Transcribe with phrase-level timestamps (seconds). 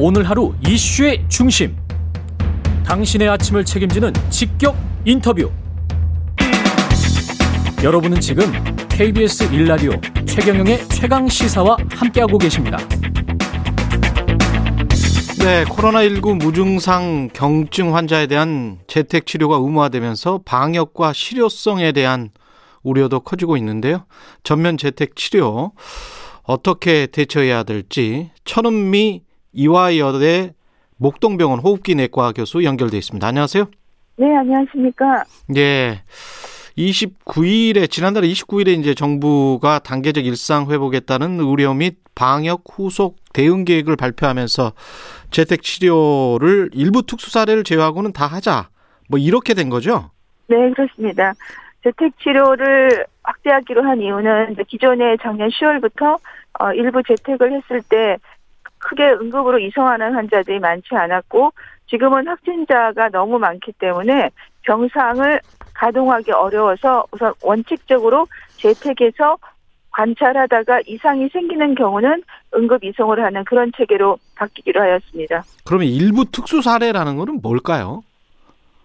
[0.00, 1.76] 오늘 하루 이슈의 중심.
[2.86, 5.50] 당신의 아침을 책임지는 직격 인터뷰.
[7.82, 8.44] 여러분은 지금
[8.88, 9.90] KBS 일라디오
[10.24, 12.78] 최경영의 최강 시사와 함께하고 계십니다.
[15.40, 22.30] 네, 코로나19 무증상 경증 환자에 대한 재택 치료가 의무화되면서 방역과 실효성에 대한
[22.84, 24.04] 우려도 커지고 있는데요.
[24.44, 25.72] 전면 재택 치료
[26.44, 29.27] 어떻게 대처해야 될지 천은미
[29.58, 30.52] 이화여대
[30.98, 33.26] 목동병원 호흡기 내과 교수 연결돼 있습니다.
[33.26, 33.64] 안녕하세요.
[34.16, 35.24] 네, 안녕하십니까.
[35.56, 36.02] 예.
[36.76, 44.72] 29일에 지난달 29일에 이제 정부가 단계적 일상 회복했다는 의료 및 방역 후속 대응 계획을 발표하면서
[45.32, 48.68] 재택 치료를 일부 특수 사례를 제외하고는 다 하자.
[49.08, 50.12] 뭐 이렇게 된 거죠?
[50.46, 51.34] 네, 그렇습니다.
[51.82, 56.16] 재택 치료를 확대하기로 한 이유는 기존에 작년 10월부터
[56.60, 58.18] 어, 일부 재택을 했을 때
[58.88, 61.52] 크게 응급으로 이송하는 환자들이 많지 않았고
[61.88, 64.30] 지금은 확진자가 너무 많기 때문에
[64.62, 65.40] 병상을
[65.74, 69.36] 가동하기 어려워서 우선 원칙적으로 재택에서
[69.90, 72.22] 관찰하다가 이상이 생기는 경우는
[72.54, 75.42] 응급 이송을 하는 그런 체계로 바뀌기로 하였습니다.
[75.66, 78.02] 그러면 일부 특수 사례라는 것은 뭘까요?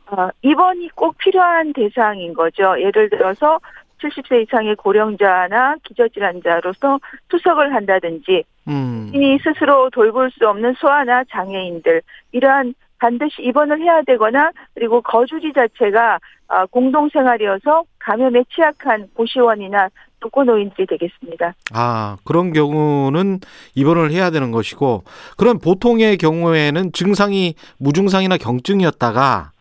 [0.08, 2.76] 어, 입원이 꼭 필요한 대상인 거죠.
[2.80, 3.60] 예를 들어서
[4.04, 9.12] 70세 이상의 고령자나 기저질환자로서 투석을 한다든지 음.
[9.14, 16.20] 이 스스로 돌볼 수 없는 소아나 장애인들 이러한 반드시 입원을 해야 되거나 그리고 거주지 자체가
[16.48, 21.54] 아, 공동생활이어서 감염에 취약한 고시원이나 독거노인들이 되겠습니다.
[21.74, 23.40] 아, 그런 경우는
[23.76, 25.04] 입원을 해야 되는 것이고,
[25.36, 29.52] 그런 보통의 경우에는 증상이 무증상이나 경증이었다가,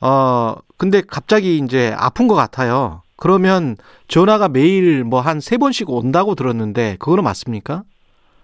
[0.00, 3.03] 어, 근데 갑자기 이제 아픈 것 같아요.
[3.16, 3.76] 그러면
[4.08, 7.82] 전화가 매일 뭐 한 세 번씩 온다고 들었는데, 그거는 맞습니까?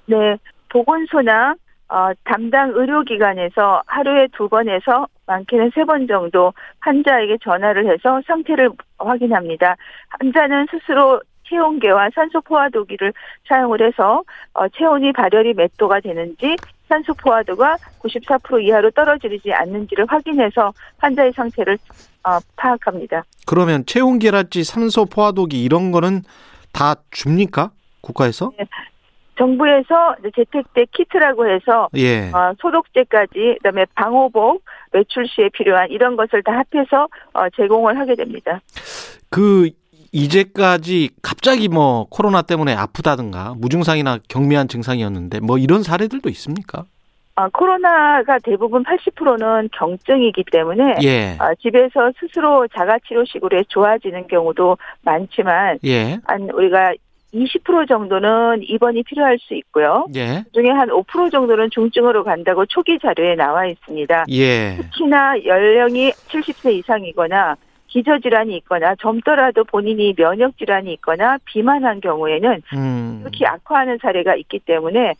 [0.07, 0.37] 네.
[0.69, 1.55] 보건소나
[1.89, 9.75] 어, 담당 의료기관에서 하루에 두 번에서 많게는 세 번 정도 환자에게 전화를 해서 상태를 확인합니다.
[10.20, 13.13] 환자는 스스로 체온계와 산소 포화도기를
[13.48, 14.23] 사용을 해서
[14.55, 16.55] 어, 체온이 발열이 몇 도가 되는지
[16.89, 21.77] 산소 포화도가 94% 이하로 떨어지지 않는지를 확인해서 환자의 상태를
[22.25, 23.25] 어, 파악합니다.
[23.47, 26.23] 그러면 체온계랄지 산소 포화도기 이런 거는
[26.73, 27.70] 다 줍니까?
[28.01, 28.53] 국가에서?
[28.58, 28.67] 네.
[29.39, 32.30] 정부에서 재택대 키트라고 해서 예.
[32.30, 38.61] 어, 소독제까지 그다음에 방호복 외출 시에 필요한 이런 것을 다 합해서 어, 제공을 하게 됩니다.
[39.30, 39.70] 그
[40.13, 46.85] 이제까지 갑자기 뭐 코로나 때문에 아프다든가 무증상이나 경미한 증상이었는데 뭐 이런 사례들도 있습니까?
[47.40, 51.36] 어, 코로나가 대부분 80%는 경증이기 때문에 예.
[51.40, 56.18] 어, 집에서 스스로 자가치료식으로 해 좋아지는 경우도 많지만 예.
[56.24, 56.92] 한 우리가
[57.33, 60.06] 20% 정도는 입원이 필요할 수 있고요.
[60.17, 60.42] 예.
[60.46, 64.24] 그중에 한 5% 정도는 중증으로 간다고 초기 자료에 나와 있습니다.
[64.30, 64.77] 예.
[64.77, 67.56] 특히나 연령이 70세 이상이거나
[67.90, 73.20] 기저질환이 있거나 젊더라도 본인이 면역질환이 있거나 비만한 경우에는 음.
[73.24, 75.14] 특히 악화하는 사례가 있기 때문에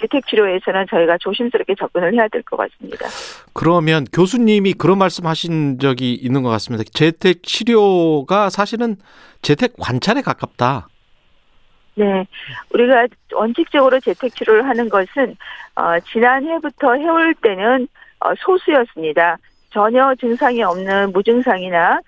[0.00, 3.06] 재택치료에서는 저희가 조심스럽게 접근을 해야 될 것 같습니다.
[3.54, 6.84] 그러면 교수님이 그런 말씀하신 적이 있는 것 같습니다.
[6.92, 8.96] 재택 치료가 사실은
[9.42, 10.88] 재택 관찰에 가깝다.
[11.94, 12.26] 네,
[12.74, 15.36] 우리가 원칙적으로 재택치료를 하는 것은
[15.76, 17.88] 어, 지난해부터 해올 때는
[18.20, 19.38] 어, 소수였습니다.
[19.76, 22.00] 전혀 증상이 없는 무증상이나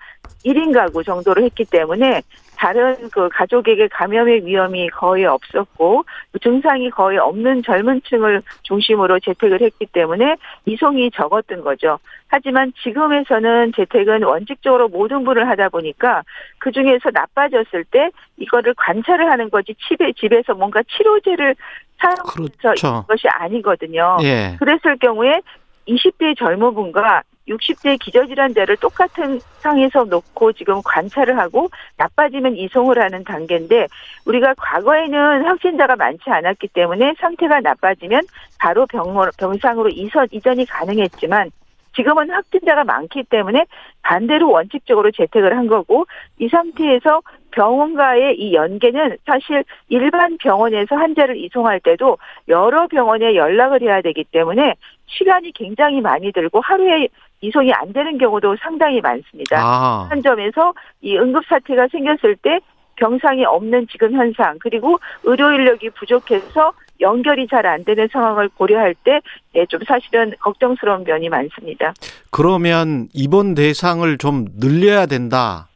[0.43, 2.23] 1인 가구 정도로 했기 때문에
[2.57, 6.03] 다른 그 가족에게 감염의 위험이 거의 없었고
[6.41, 10.35] 증상이 거의 없는 젊은 층을 중심으로 재택을 했기 때문에
[10.65, 11.99] 이송이 적었던 거죠.
[12.27, 16.23] 하지만 지금에서는 재택은 원칙적으로 모든 분을 하다 보니까
[16.57, 21.55] 그 중에서 나빠졌을 때 이거를 관찰을 하는 거지 집에 집에서 뭔가 치료제를
[21.99, 23.05] 사용해서 그렇죠.
[23.07, 24.17] 것이 아니거든요.
[24.23, 24.55] 예.
[24.57, 25.41] 그랬을 경우에
[25.87, 33.87] 20대 젊은 분과 60대 기저질환자를 똑같은 상에서 놓고 지금 관찰을 하고 나빠지면 이송을 하는 단계인데
[34.25, 38.21] 우리가 과거에는 확진자가 많지 않았기 때문에 상태가 나빠지면
[38.59, 41.51] 바로 병원, 병상으로 이선, 이전이 가능했지만
[41.95, 43.65] 지금은 확진자가 많기 때문에
[44.03, 46.05] 반대로 원칙적으로 재택을 한 거고
[46.37, 47.21] 이 상태에서
[47.51, 54.75] 병원과의 이 연계는 사실 일반 병원에서 환자를 이송할 때도 여러 병원에 연락을 해야 되기 때문에
[55.07, 57.07] 시간이 굉장히 많이 들고 하루에
[57.41, 59.57] 이송이 안 되는 경우도 상당히 많습니다.
[59.59, 60.07] 아.
[60.09, 62.59] 한 점에서 이 응급 사태가 생겼을 때
[62.97, 69.21] 병상이 없는 지금 현상 그리고 의료 인력이 부족해서 연결이 잘 안 되는 상황을 고려할 때
[69.69, 71.93] 좀 사실은 걱정스러운 면이 많습니다.
[72.29, 75.67] 그러면 입원 대상을 좀 늘려야 된다.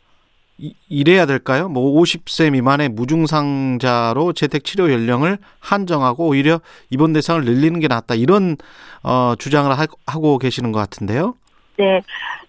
[0.58, 1.68] 이, 이래야 될까요?
[1.70, 6.60] 뭐 50세 미만의 무증상자로 재택 치료 연령을 한정하고 오히려
[6.90, 8.58] 입원 대상을 늘리는 게 낫다 이런
[9.04, 11.36] 어, 주장을 하, 하고 계시는 것 같은데요.
[11.78, 12.02] 네.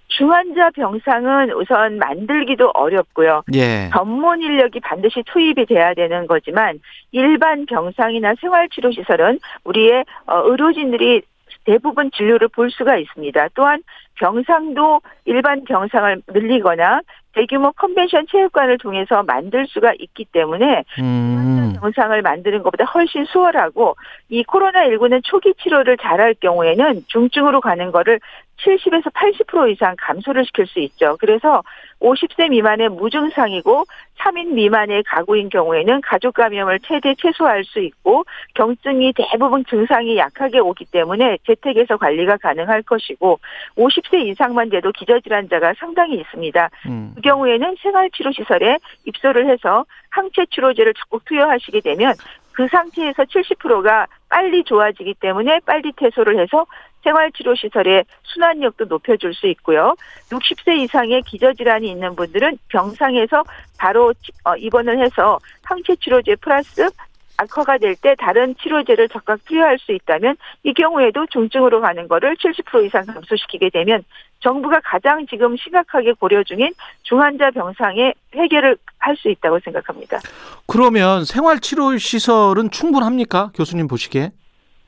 [0.08, 3.42] 중환자 병상은 우선 만들기도 어렵고요.
[3.54, 3.90] 예.
[3.92, 6.80] 전문 인력이 반드시 투입이 돼야 되는 거지만
[7.10, 11.22] 일반 병상이나 생활치료 시설은 우리의 어, 의료진들이
[11.64, 13.48] 대부분 진료를 볼 수가 있습니다.
[13.54, 13.82] 또한
[14.16, 17.00] 병상도 일반 병상을 늘리거나
[17.32, 21.74] 대규모 컨벤션 체육관을 통해서 만들 수가 있기 때문에 음.
[21.80, 23.96] 병상을 만드는 것보다 훨씬 수월하고
[24.28, 28.20] 이 코로나19는 초기 치료를 잘할 경우에는 중증으로 가는 거를
[28.58, 31.16] 70에서 80% 이상 감소를 시킬 수 있죠.
[31.18, 31.62] 그래서
[32.00, 33.84] 50세 미만의 무증상이고
[34.18, 38.24] 3인 미만의 가구인 경우에는 가족 감염을 최대 최소화할 수 있고
[38.54, 43.40] 경증이 대부분 증상이 약하게 오기 때문에 재택에서 관리가 가능할 것이고
[43.76, 46.70] 50세 이상만 돼도 기저질환자가 상당히 있습니다.
[46.88, 47.12] 음.
[47.14, 52.14] 그 경우에는 생활치료시설에 입소를 해서 항체치료제를 적극 투여하시게 되면
[52.52, 56.66] 그 상태에서 70%가 빨리 좋아지기 때문에 빨리 퇴소를 해서
[57.02, 59.94] 생활치료시설의 순환력도 높여줄 수 있고요.
[60.30, 63.44] 60세 이상의 기저질환이 있는 분들은 병상에서
[63.78, 64.14] 바로
[64.44, 66.88] 어, 입원을 해서 항체치료제 플러스
[67.36, 72.86] 악화가 될 때 다른 치료제를 적극 투여할 수 있다면 이 경우에도 중증으로 가는 거를 70%
[72.86, 74.04] 이상 감소시키게 되면
[74.40, 76.72] 정부가 가장 지금 심각하게 고려 중인
[77.02, 80.18] 중환자 병상의 해결을 할 수 있다고 생각합니다.
[80.66, 83.52] 그러면 생활치료 시설은 충분합니까?
[83.54, 84.32] 교수님 보시기에?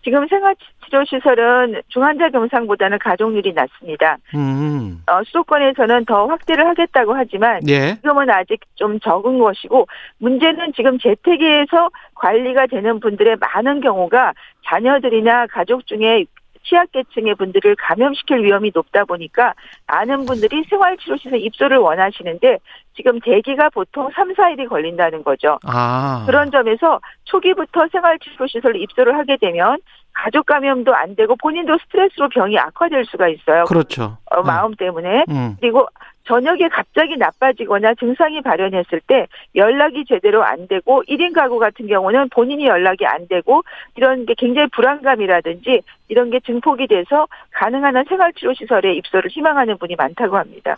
[0.06, 4.18] 지금 생활치료시설은 중환자 병상보다는 가동률이 낮습니다.
[4.36, 5.02] 음.
[5.08, 7.96] 어, 수도권에서는 더 확대를 하겠다고 하지만 예.
[7.96, 9.88] 지금은 아직 좀 적은 것이고
[10.18, 14.32] 문제는 지금 재택에서 관리가 되는 분들의 많은 경우가
[14.64, 16.24] 자녀들이나 가족 중에
[16.68, 19.54] 취약계층의 분들을 감염시킬 위험이 높다 보니까
[19.86, 22.58] 많은 분들이 생활치료시설 입소를 원하시는데
[22.94, 25.58] 지금 대기가 보통 3, 4일이 걸린다는 거죠.
[25.64, 26.24] 아.
[26.26, 29.78] 그런 점에서 초기부터 생활치료시설로 입소를 하게 되면
[30.12, 33.64] 가족 감염도 안 되고 본인도 스트레스로 병이 악화될 수가 있어요.
[33.64, 34.16] 그렇죠.
[34.30, 35.24] 어, 마음 때문에.
[35.28, 35.56] 음.
[35.60, 35.86] 그리고
[36.26, 42.66] 저녁에 갑자기 나빠지거나 증상이 발현했을 때 연락이 제대로 안 되고 1인 가구 같은 경우는 본인이
[42.66, 43.62] 연락이 안 되고
[43.94, 50.36] 이런 게 굉장히 불안감이라든지 이런 게 증폭이 돼서 가능한 한 생활치료시설에 입소를 희망하는 분이 많다고
[50.36, 50.76] 합니다.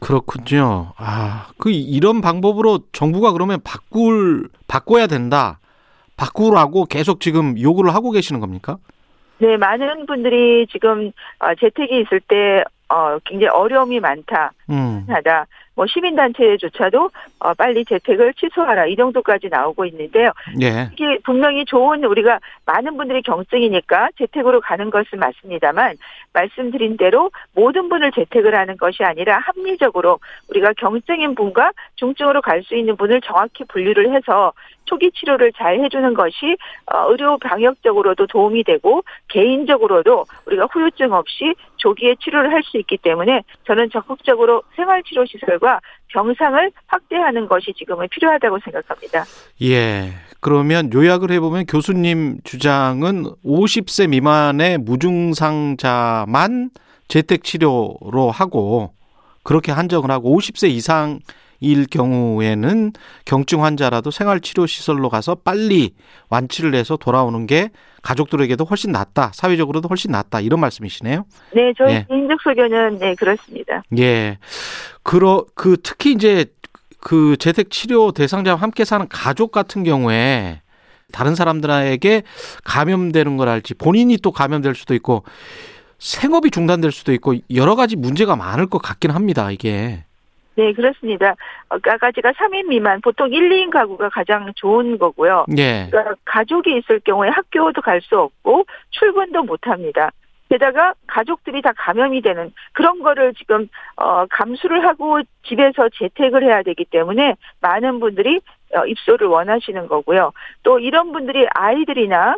[0.00, 0.92] 그렇군요.
[0.96, 5.58] 아, 그 이런 방법으로 정부가 그러면 바꿀 바꿔야 된다.
[6.16, 8.76] 바꾸라고 계속 지금 요구를 하고 계시는 겁니까?
[9.38, 14.52] 네, 많은 분들이 지금 어, 재택이 있을 때 어, 굉장히 어려움이 많다.
[14.68, 15.06] 음.
[15.08, 15.46] 하다.
[15.74, 17.10] 뭐 시민단체조차도
[17.40, 20.32] 어, 빨리 재택을 취소하라 이 정도까지 나오고 있는데요.
[20.60, 20.90] 예.
[20.92, 25.96] 이게 분명히 좋은 우리가 많은 분들이 경증이니까 재택으로 가는 것은 맞습니다만
[26.34, 30.18] 말씀드린 대로 모든 분을 재택을 하는 것이 아니라 합리적으로
[30.50, 34.52] 우리가 경증인 분과 중증으로 갈 수 있는 분을 정확히 분류를 해서
[34.84, 36.56] 초기 치료를 잘 해주는 것이
[36.86, 43.42] 어, 의료 방역적으로도 도움이 되고 개인적으로도 우리가 후유증 없이 조기에 치료를 할 수 있기 때문에
[43.66, 49.24] 저는 적극적으로 생활치료시설과 병상을 확대하는 것이 지금은 필요하다고 생각합니다.
[49.62, 50.12] 예.
[50.40, 56.70] 그러면 요약을 해보면 교수님 주장은 50세 미만의 무증상자만
[57.08, 58.94] 재택 치료로 하고
[59.42, 61.18] 그렇게 한정을 하고 50세 이상
[61.62, 62.92] 일 경우에는
[63.24, 65.94] 경증 환자라도 생활치료시설로 가서 빨리
[66.28, 67.70] 완치를 해서 돌아오는 게
[68.02, 69.30] 가족들에게도 훨씬 낫다.
[69.32, 70.40] 사회적으로도 훨씬 낫다.
[70.40, 71.24] 이런 말씀이시네요.
[71.54, 72.06] 네, 저희 예.
[72.08, 73.82] 개인적 소견은 네 그렇습니다.
[73.96, 74.38] 예.
[75.02, 76.46] 그러, 그 특히 이제
[77.00, 80.62] 그 재택 치료 대상자와 함께 사는 가족 같은 경우에
[81.12, 82.22] 다른 사람들에게
[82.64, 85.24] 감염되는 걸 알지 본인이 또 감염될 수도 있고
[85.98, 89.50] 생업이 중단될 수도 있고 여러 가지 문제가 많을 것 같긴 합니다.
[89.52, 90.04] 이게.
[90.54, 91.34] 네, 그렇습니다.
[91.68, 95.46] 아까 가지가 3인 미만, 보통 1, 2인 가구가 가장 좋은 거고요.
[95.56, 95.88] 예.
[95.90, 100.10] 그러니까 가족이 있을 경우에 학교도 갈 수 없고 출근도 못 합니다.
[100.50, 106.84] 게다가 가족들이 다 감염이 되는 그런 거를 지금 어 감수를 하고 집에서 재택을 해야 되기
[106.84, 108.40] 때문에 많은 분들이
[108.74, 110.32] 어, 입소를 원하시는 거고요.
[110.62, 112.34] 또 이런 분들이 아이들이나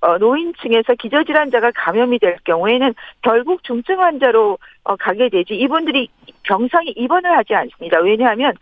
[0.00, 6.08] 어, 노인층에서 기저질환자가 감염이 될 경우에는 결국 중증 환자로 어, 가게 되지 이분들이
[6.44, 7.98] 병상에 입원을 하지 않습니다.
[8.00, 8.54] 왜냐하면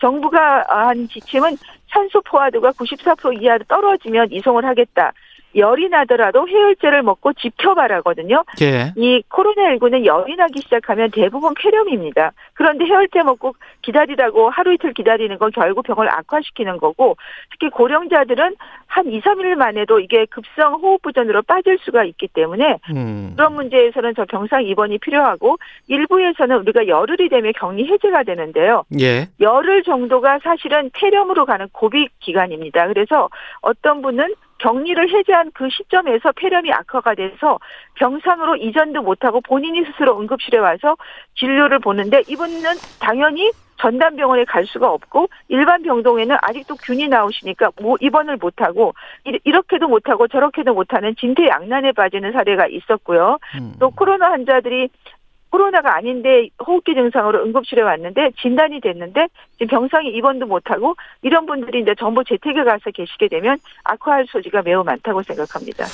[0.00, 1.56] 정부가 한 지침은
[1.88, 5.12] 산소 포화도가 94% 이하로 떨어지면 이송을 하겠다.
[5.54, 8.44] 열이 나더라도 해열제를 먹고 지켜봐라거든요.
[8.62, 8.92] 예.
[8.96, 12.32] 이 코로나19는 열이 나기 시작하면 대부분 폐렴입니다.
[12.54, 17.16] 그런데 해열제 먹고 기다리라고 하루 이틀 기다리는 건 결국 병을 악화시키는 거고
[17.50, 23.32] 특히 고령자들은 한 2, 3일 만에도 이게 급성 호흡부전으로 빠질 수가 있기 때문에 음.
[23.36, 28.84] 그런 문제에서는 저 병상 입원이 필요하고 일부에서는 우리가 열흘이 되면 격리 해제가 되는데요.
[29.00, 29.28] 예.
[29.40, 32.88] 열흘 정도가 사실은 폐렴으로 가는 고비 기간입니다.
[32.88, 33.28] 그래서
[33.62, 37.58] 어떤 분은 격리를 해제한 그 시점에서 폐렴이 악화가 돼서
[37.94, 40.96] 병상으로 이전도 못하고 본인이 스스로 응급실에 와서
[41.34, 42.62] 진료를 보는데 이분은
[43.00, 43.50] 당연히
[43.80, 48.92] 전담병원에 갈 수가 없고 일반 병동에는 아직도 균이 나오시니까 뭐 입원을 못하고
[49.24, 53.38] 이렇게도 못하고 저렇게도 못하는 진퇴양난에 빠지는 사례가 있었고요.
[53.58, 53.72] 음.
[53.80, 54.90] 또 코로나 환자들이
[55.50, 59.28] 코로나가 아닌데 호흡기 증상으로 응급실에 왔는데 진단이 됐는데
[59.58, 64.84] 지금 병상에 입원도 못하고 이런 분들이 이제 전부 재택에 가서 계시게 되면 악화할 소지가 매우
[64.84, 65.84] 많다고 생각합니다.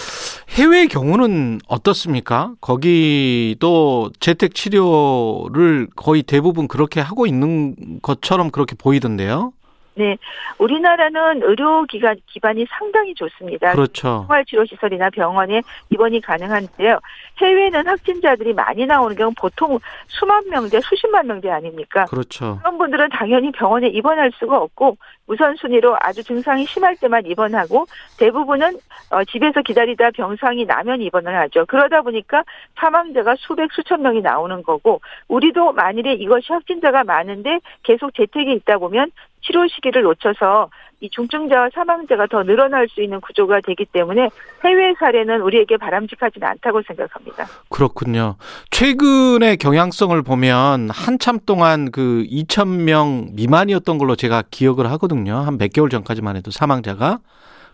[0.50, 2.52] 해외 경우는 어떻습니까?
[2.60, 9.52] 거기도 재택 치료를 거의 대부분 그렇게 하고 있는 것처럼 그렇게 보이던데요.
[9.98, 10.18] 네,
[10.58, 13.72] 우리나라는 의료기관 기반이 상당히 좋습니다.
[13.72, 14.26] 그렇죠.
[14.28, 17.00] 생활치료시설이나 병원에 입원이 가능한데요.
[17.38, 22.04] 해외는 확진자들이 많이 나오는 경우 보통 수만 명대, 수십만 명대 아닙니까?
[22.04, 22.58] 그렇죠.
[22.58, 24.98] 그런 분들은 당연히 병원에 입원할 수가 없고
[25.28, 27.86] 우선순위로 아주 증상이 심할 때만 입원하고
[28.18, 28.78] 대부분은
[29.10, 31.64] 어, 집에서 기다리다 병상이 나면 입원을 하죠.
[31.66, 32.44] 그러다 보니까
[32.76, 39.10] 사망자가 수백 수천 명이 나오는 거고 우리도 만일에 이것이 확진자가 많은데 계속 재택에 있다 보면
[39.42, 44.30] 치료 시기를 놓쳐서 이 중증자와 사망자가 더 늘어날 수 있는 구조가 되기 때문에
[44.64, 47.46] 해외 사례는 우리에게 바람직하지는 않다고 생각합니다.
[47.68, 48.36] 그렇군요.
[48.70, 55.36] 최근의 경향성을 보면 한참 동안 그 2천 명 미만이었던 걸로 제가 기억을 하거든요.
[55.36, 57.18] 한 몇 개월 전까지만 해도 사망자가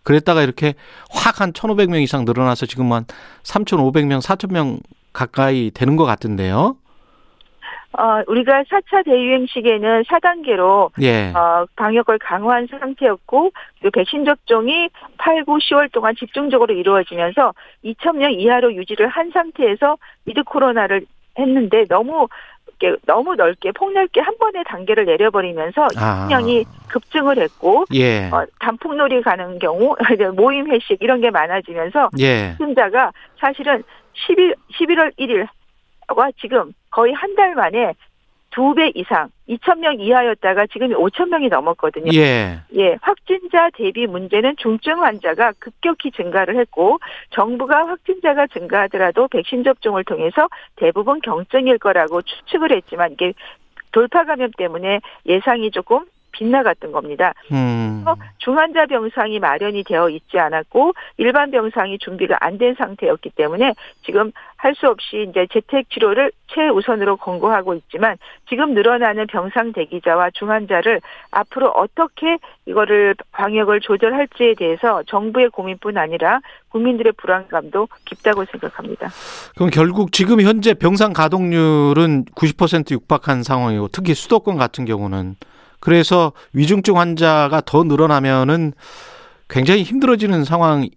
[0.02, 0.74] 그랬다가 이렇게
[1.10, 3.04] 확 한 1,500명 이상 늘어나서 지금 한
[3.44, 4.80] 3,500명, 4,000명
[5.12, 6.76] 가까이 되는 것 같은데요.
[7.98, 11.32] 어, 우리가 4차 대유행 시기에는 4단계로 예.
[11.34, 17.52] 어, 방역을 강화한 상태였고 그리고 백신 접종이 8, 9, 10월 동안 집중적으로 이루어지면서
[17.84, 21.04] 2,000명 이하로 유지를 한 상태에서 미드 코로나를
[21.38, 22.28] 했는데 너무
[22.80, 26.26] 이렇게 너무 넓게 폭넓게 한 번에 단계를 내려버리면서 아.
[26.28, 28.28] 명이 급증을 했고 예.
[28.30, 29.94] 어, 단풍놀이 가는 경우
[30.34, 32.48] 모임 회식 이런 게 많아지면서 예.
[32.48, 33.82] 확진자가 사실은
[34.14, 37.94] 11, 11월 1일과 지금 거의 한 달 만에
[38.50, 42.12] 두 배 이상 2,000명 이하였다가 지금 5,000명이 넘었거든요.
[42.12, 42.60] 예.
[42.76, 46.98] 예, 확진자 대비 문제는 중증 환자가 급격히 증가를 했고
[47.30, 53.32] 정부가 확진자가 증가하더라도 백신 접종을 통해서 대부분 경증일 거라고 추측을 했지만 이게
[53.90, 57.32] 돌파 감염 때문에 예상이 조금 빗나갔던 겁니다.
[57.52, 58.04] 음.
[58.38, 63.74] 중환자 병상이 마련이 되어 있지 않았고 일반 병상이 준비가 안 된 상태였기 때문에
[64.04, 68.16] 지금 할 수 없이 이제 재택 치료를 최우선으로 권고하고 있지만
[68.48, 71.00] 지금 늘어나는 병상 대기자와 중환자를
[71.32, 79.08] 앞으로 어떻게 이거를 방역을 조절할지에 대해서 정부의 고민뿐 아니라 국민들의 불안감도 깊다고 생각합니다.
[79.56, 85.34] 그럼 결국 지금 현재 병상 가동률은 90% 육박한 상황이고 특히 수도권 같은 경우는
[85.82, 88.72] 그래서 위중증 환자가 더 늘어나면은
[89.48, 90.90] 굉장히 힘들어지는 상황인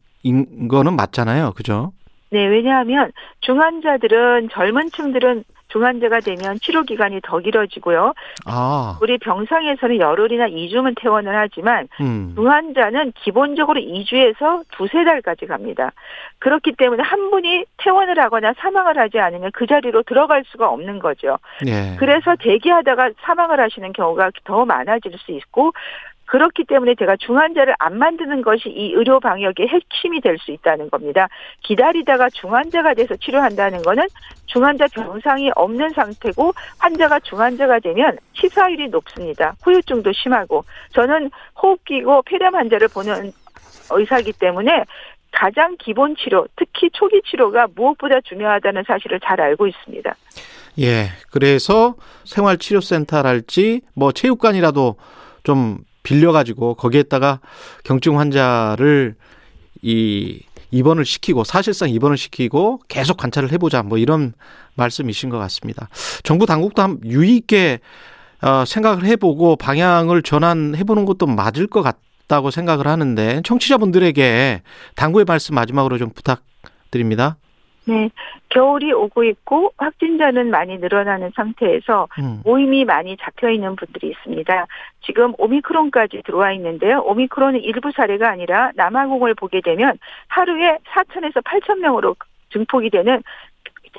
[0.69, 1.53] 거는 맞잖아요.
[1.53, 1.91] 그죠?
[2.35, 8.13] 네, 왜냐하면 중환자들은 젊은 층들은 중환자가 되면 치료 기간이 더 길어지고요.
[8.45, 8.99] 아.
[9.01, 12.33] 우리 병상에서는 열흘이나 2주면 퇴원을 하지만 음.
[12.35, 15.93] 중환자는 기본적으로 2주에서 두세 달까지 갑니다.
[16.39, 21.37] 그렇기 때문에 한 분이 퇴원을 하거나 사망을 하지 않으면 그 자리로 들어갈 수가 없는 거죠.
[21.65, 21.95] 예.
[21.97, 25.71] 그래서 대기하다가 사망을 하시는 경우가 더 많아질 수 있고
[26.25, 31.27] 그렇기 때문에 제가 중환자를 안 만드는 것이 이 의료 방역의 핵심이 될 수 있다는 겁니다.
[31.63, 34.05] 기다리다가 중환자가 돼서 치료한다는 거는
[34.47, 39.55] 중환자 병상이 없는 상태고 환자가 중환자가 되면 치사율이 높습니다.
[39.63, 43.31] 후유증도 심하고 저는 호흡기고 폐렴 환자를 보는
[43.91, 44.83] 의사이기 때문에
[45.31, 50.15] 가장 기본 치료, 특히 초기 치료가 무엇보다 중요하다는 사실을 잘 알고 있습니다.
[50.79, 51.07] 예.
[51.31, 54.95] 그래서 생활치료센터랄지 뭐 체육관이라도
[55.43, 57.41] 좀 빌려가지고 거기에다가
[57.83, 59.15] 경증 환자를
[59.81, 60.39] 이
[60.71, 64.33] 입원을 시키고 사실상 입원을 시키고 계속 관찰을 해보자 뭐 이런
[64.75, 65.89] 말씀이신 것 같습니다.
[66.23, 67.79] 정부 당국도 한 유의있게
[68.41, 74.61] 어, 생각을 해보고 방향을 전환해보는 것도 맞을 것 같다고 생각을 하는데 청취자분들에게
[74.95, 77.37] 당구의 말씀 마지막으로 좀 부탁드립니다.
[77.87, 78.09] 네,
[78.49, 82.41] 겨울이 오고 있고 확진자는 많이 늘어나는 상태에서 음.
[82.43, 84.67] 모임이 많이 잡혀 있는 분들이 있습니다.
[85.01, 87.01] 지금 오미크론까지 들어와 있는데요.
[87.01, 92.15] 오미크론은 일부 사례가 아니라 남아공을 보게 되면 하루에 4천에서 8천 명으로
[92.51, 93.21] 증폭이 되는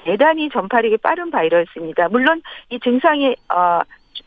[0.05, 2.09] 대단히 전파력이 빠른 바이러스입니다.
[2.09, 3.81] 물론 이 증상이 어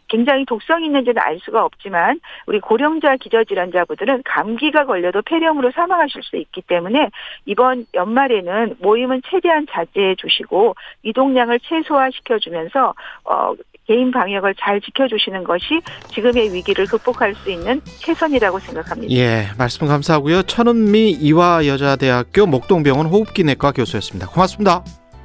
[0.08, 6.62] 굉장히 독성이 있는지는 알 수가 없지만 우리 고령자 기저질환자분들은 감기가 걸려도 폐렴으로 사망하실 수 있기
[6.62, 7.10] 때문에
[7.46, 12.93] 이번 연말에는 모임은 최대한 자제해 주시고 이동량을 최소화시켜 주면서
[13.25, 13.53] 어
[13.89, 19.12] 개인 방역을 잘 지켜주시는 것이 지금의 위기를 극복할 수 있는 최선이라고 생각합니다.
[19.15, 20.43] 예, 말씀 감사하고요.
[20.43, 24.27] 천은미 이화여자대학교 목동병원 호흡기내과 교수였습니다.
[24.27, 24.84] 고맙습니다.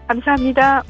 [0.08, 0.82] 감사합니다.